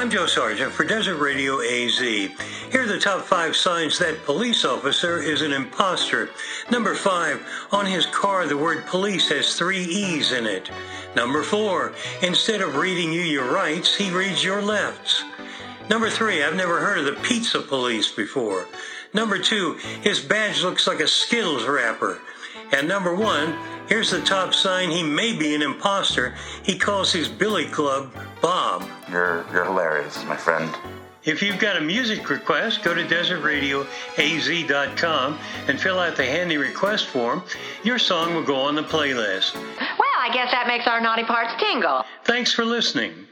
[0.00, 1.98] I'm Joe Sargent for Desert Radio AZ.
[1.98, 2.32] Here
[2.74, 6.30] are the top five signs that police officer is an imposter.
[6.70, 10.70] Number five, on his car, the word police has three E's in it.
[11.14, 15.22] Number four, instead of reading you your rights, he reads your lefts.
[15.90, 18.68] Number three, I've never heard of the pizza police before.
[19.12, 22.22] Number two, his badge looks like a Skittles wrapper.
[22.72, 23.54] And number one,
[23.90, 26.34] here's the top sign he may be an imposter.
[26.62, 28.88] He calls his billy club Bob.
[29.10, 30.74] You're you're hilarious, my friend.
[31.24, 37.08] If you've got a music request, go to desertradioaz.com and fill out the handy request
[37.08, 37.42] form.
[37.84, 39.54] Your song will go on the playlist.
[39.54, 42.06] Well, I guess that makes our naughty parts tingle.
[42.24, 43.26] Thanks for listening.